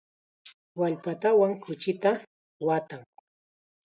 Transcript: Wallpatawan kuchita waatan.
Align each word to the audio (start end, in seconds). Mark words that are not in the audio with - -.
Wallpatawan 0.79 1.51
kuchita 1.63 2.11
waatan. 2.67 3.01